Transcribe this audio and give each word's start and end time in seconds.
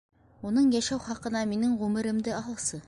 Уның 0.51 0.71
йәшәү 0.77 0.97
хаҡына 1.03 1.45
минең 1.53 1.77
ғүмеремде 1.83 2.39
алсы! 2.45 2.79